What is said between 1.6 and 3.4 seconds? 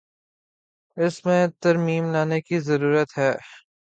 ترمیم لانے کی ضرورت ہے۔